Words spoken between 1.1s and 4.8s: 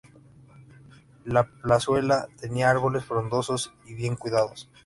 La plazuela tenía árboles frondosos y bien cuidados.